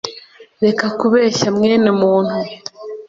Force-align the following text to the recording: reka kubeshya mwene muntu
reka 0.63 0.85
kubeshya 0.99 1.47
mwene 1.55 1.89
muntu 1.99 2.35